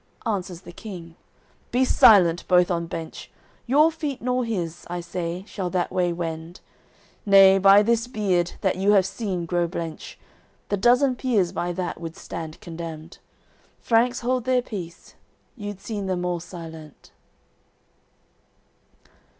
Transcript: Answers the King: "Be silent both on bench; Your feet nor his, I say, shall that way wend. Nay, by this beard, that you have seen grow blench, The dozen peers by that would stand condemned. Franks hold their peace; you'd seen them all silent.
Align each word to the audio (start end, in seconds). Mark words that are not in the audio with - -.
Answers 0.25 0.61
the 0.61 0.71
King: 0.71 1.15
"Be 1.69 1.85
silent 1.85 2.43
both 2.47 2.71
on 2.71 2.87
bench; 2.87 3.29
Your 3.67 3.91
feet 3.91 4.19
nor 4.19 4.43
his, 4.43 4.83
I 4.89 4.99
say, 4.99 5.43
shall 5.45 5.69
that 5.69 5.91
way 5.91 6.11
wend. 6.11 6.59
Nay, 7.23 7.59
by 7.59 7.83
this 7.83 8.07
beard, 8.07 8.53
that 8.61 8.77
you 8.77 8.93
have 8.93 9.05
seen 9.05 9.45
grow 9.45 9.67
blench, 9.67 10.17
The 10.69 10.77
dozen 10.77 11.15
peers 11.17 11.51
by 11.51 11.71
that 11.73 12.01
would 12.01 12.15
stand 12.17 12.59
condemned. 12.61 13.19
Franks 13.79 14.21
hold 14.21 14.45
their 14.45 14.63
peace; 14.63 15.13
you'd 15.55 15.79
seen 15.79 16.07
them 16.07 16.25
all 16.25 16.39
silent. 16.39 17.11